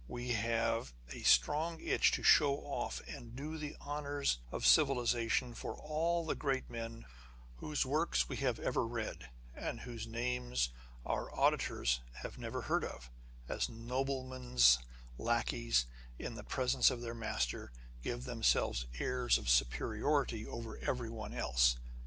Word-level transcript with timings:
We 0.07 0.29
have 0.29 0.93
a 1.11 1.21
strong 1.21 1.79
itch 1.79 2.11
to 2.13 2.23
show 2.23 2.55
off 2.55 3.03
and 3.07 3.35
do 3.35 3.59
the 3.59 3.75
honours 3.79 4.39
of 4.51 4.65
civilization 4.65 5.53
for 5.53 5.73
all 5.75 6.25
the 6.25 6.33
great 6.33 6.71
men 6.71 7.05
whose 7.57 7.83
Avorks 7.83 8.27
we 8.27 8.37
have 8.37 8.57
ever 8.57 8.83
read, 8.87 9.29
and 9.53 9.81
whose 9.81 10.07
names 10.07 10.69
our 11.05 11.31
auditors 11.31 12.01
have 12.23 12.39
never 12.39 12.63
heard 12.63 12.83
of, 12.83 13.11
as 13.47 13.69
noblemen's 13.69 14.79
lacqueys, 15.19 15.85
in 16.17 16.33
the 16.33 16.47
absence 16.51 16.89
of 16.89 17.01
their 17.01 17.13
masters, 17.13 17.69
give 18.01 18.23
themselves 18.23 18.87
airs 18.97 19.37
of 19.37 19.49
superiority 19.51 20.47
over 20.47 20.79
everyone 20.79 21.35
else. 21.35 21.77